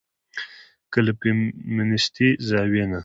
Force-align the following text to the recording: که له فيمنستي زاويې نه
که 0.91 0.99
له 1.05 1.11
فيمنستي 1.21 2.29
زاويې 2.47 2.85
نه 2.91 2.99